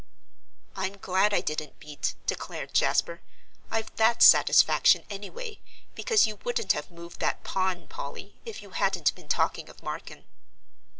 [0.75, 3.21] "I'm glad I didn't beat," declared Jasper.
[3.69, 5.59] "I've that satisfaction, anyway,
[5.93, 10.23] because you wouldn't have moved that pawn, Polly, if you hadn't been talking of Marken."